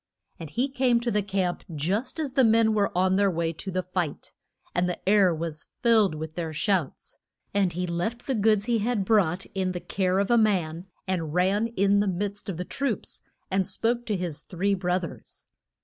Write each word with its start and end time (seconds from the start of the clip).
And 0.39 0.49
he 0.49 0.67
came 0.67 0.99
to 1.01 1.11
the 1.11 1.21
camp 1.21 1.63
just 1.75 2.19
as 2.19 2.33
the 2.33 2.43
men 2.43 2.73
were 2.73 2.91
on 2.97 3.17
their 3.17 3.29
way 3.29 3.53
to 3.53 3.69
the 3.69 3.83
fight, 3.83 4.33
and 4.73 4.89
the 4.89 5.07
air 5.07 5.31
was 5.31 5.67
filled 5.83 6.15
with 6.15 6.33
their 6.33 6.53
shouts. 6.53 7.19
And 7.53 7.73
he 7.73 7.85
left 7.85 8.25
the 8.25 8.33
goods 8.33 8.65
he 8.65 8.79
had 8.79 9.05
brought 9.05 9.45
in 9.53 9.73
the 9.73 9.79
care 9.79 10.17
of 10.17 10.31
a 10.31 10.39
man, 10.39 10.87
and 11.07 11.35
ran 11.35 11.67
in 11.67 11.99
the 11.99 12.07
midst 12.07 12.49
of 12.49 12.57
the 12.57 12.65
troops, 12.65 13.21
and 13.51 13.67
spoke 13.67 14.07
to 14.07 14.17
his 14.17 14.41
three 14.41 14.73
broth 14.73 15.03
ers. 15.03 15.45